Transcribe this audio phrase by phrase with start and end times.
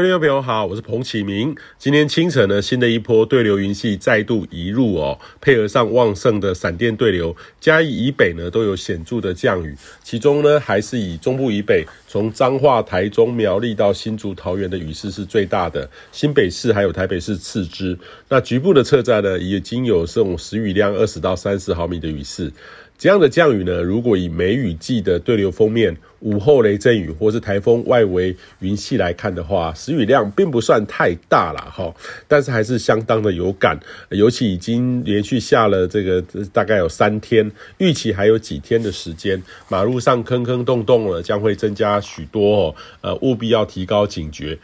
[0.00, 1.54] 各位朋友好，我是彭启明。
[1.78, 9.76] 今天清晨呢，新的一波对流云系再度移入哦，配合上旺盛的闪电对流，嘉义以北呢都有显著的降雨。
[10.02, 17.96] 其中呢，还是以中部以北，从彰化、台中、苗栗到新竹、桃园的雨势是最大的，新北市还有台北市次之。
[18.30, 22.50] 那局部的侧站呢，已经有这种时雨量二十到三十毫米的雨势。
[23.00, 31.94] 这样的降雨呢，如果以梅雨季的对流锋面、午后雷阵雨或是台风外围云系来看的话，时雨量并不算太大啦哈，
[32.28, 44.58] 但是还是相当的有感，尤其已经连续下了这个大概有三天，预期还有几天的时间，马路上坑坑洞洞了，将会增加许多哦，呃，务必要提高警觉。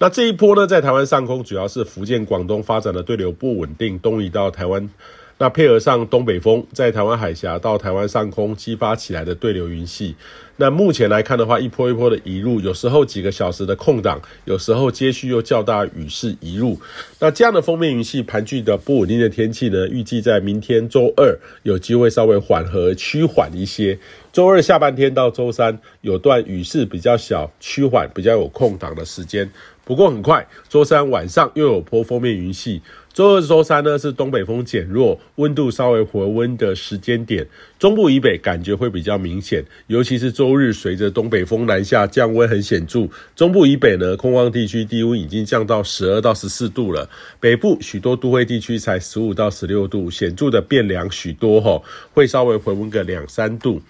[0.00, 4.90] 那这一波呢，在台湾上空主要是福建、广东发展的对流不稳定，东移到台湾。
[5.38, 10.16] 那配合上东北风，在台湾海峡到台湾上空激发起来的对流云系，
[10.56, 16.76] 那目前来看的话，一波一波的移入，有时候几个小时的空档，有时候接续又较大雨势移入。
[17.20, 23.96] 那这样的锋面云系盘踞的不稳定的天气呢，预计在明天周二有机会稍微缓和趋缓一些。
[24.32, 29.48] 周二下半天到周三有段雨势比较小、趋缓、比较有空档的时间。
[29.84, 32.82] 不过很快，周三晚上又有波锋面云系。
[33.18, 37.44] 周二、周三呢是东北风减弱，温度稍微回温的时间点，
[37.76, 43.08] 中部以北感觉会比较明显，尤其是周日随着东北风南下，降温很显著。
[43.34, 51.82] 中部以北呢，空旷地区低温已经降到十二到十四度了，北部许多都会地区才十五到十六度，显著的变凉许多吼，
[52.14, 53.82] 会稍微回温个两三度。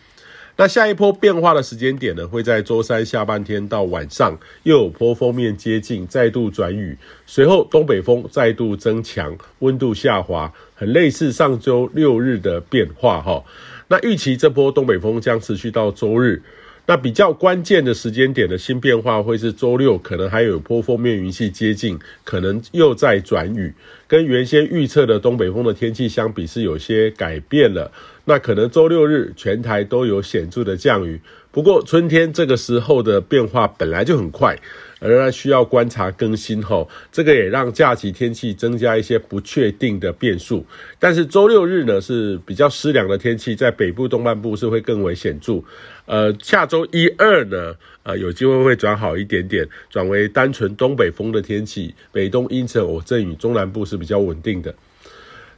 [0.61, 13.45] 那下一波变化的时间点呢，会在周三下半天到晚上，又有波锋面接近，再度转雨，随后东北风再度增强，温度下滑，很类似上周六日的变化哈。
[13.87, 16.43] 那预期这波东北风将持续到周日。
[16.89, 23.75] 那比较关键的时间点的新变化会是周六，可能还有波锋面云系接近，可能又在转雨，
[24.07, 27.93] 跟原先预测的东北风的天气相比是有些改变了。
[28.25, 31.21] 那可能周六日全台都有显著的降雨。
[31.51, 34.59] 不过春天这个时候的变化本来就很快。
[35.01, 40.65] 仍然需要观察更新后，这个也让假期天气增加一些不确定的变数。
[40.99, 45.63] 但是周六日呢是比较湿凉的天气，在北部东半部是会更为显著。
[46.07, 54.75] 呃，下周一二呢，呃，有机会会转好一点点，转为单纯东北风的天气，北东阴沉偶阵雨，中南部是比较稳定的。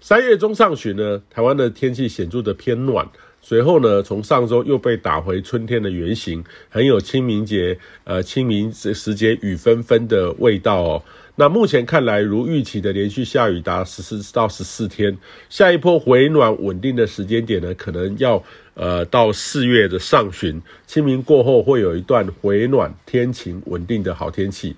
[0.01, 3.07] 三月中上旬呢，台湾的天气显著的偏暖。
[3.43, 11.03] 随后呢，从上周又被打回春天的原形，很有清明节，呃，清明时节雨纷纷的味道哦。
[11.37, 15.17] 那目前看来，如预期的连续下雨达十四到十四天，
[15.49, 18.43] 下一波回暖稳定的时间点呢，可能要
[18.75, 24.77] 呃到四月的上旬，清明过后会有一段回暖天晴稳定的好天气。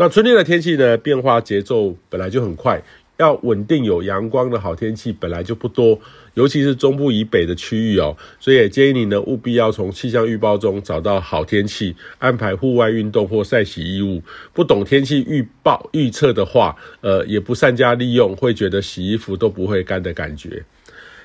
[0.00, 2.82] 那春天的天气呢，变化节奏本来就很快。
[3.18, 6.00] 要稳定有阳光的好天气本来就不多，
[6.34, 14.22] 尤其是中部以北的区域哦，所以也建议你呢务必要从气象预报中找到好天气，安排户外运动或晒洗衣物。
[14.52, 20.64] 不懂天气预报预测的话，呃，也不善加利用，会觉得洗衣服都不会干的感觉。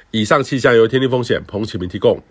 [0.10, 2.22] 以上气象由天气风险彭启明提供。